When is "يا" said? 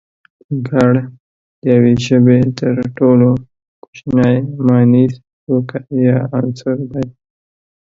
6.07-6.17